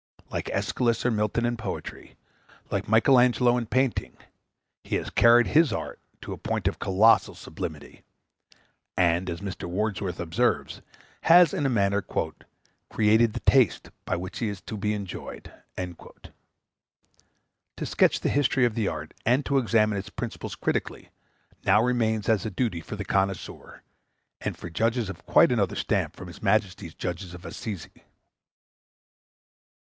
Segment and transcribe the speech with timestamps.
[0.31, 2.15] Like Æschylus or Milton in poetry,
[2.71, 4.17] like Michael Angelo in painting,
[4.83, 8.03] he has carried his art to a point of colossal sublimity;
[8.97, 9.65] and, as Mr.
[9.65, 10.81] Wordsworth observes,
[11.23, 12.03] has in a manner
[12.89, 15.51] "created the taste by which he is to be enjoyed."
[17.77, 21.09] To sketch the history of the art, and to examine its principles critically,
[21.65, 23.81] now remains as a duty for the connoisseur,
[24.39, 27.89] and for judges of quite another stamp from his Majesty's Judges of Assize.